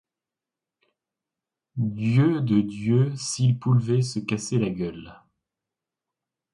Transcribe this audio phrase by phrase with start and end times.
[1.77, 5.13] Dieu de Dieu, s'il pouvait se casser la gueule!